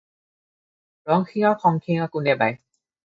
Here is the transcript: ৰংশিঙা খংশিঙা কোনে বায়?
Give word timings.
ৰংশিঙা 1.11 1.51
খংশিঙা 1.65 2.09
কোনে 2.17 2.37
বায়? 2.43 2.57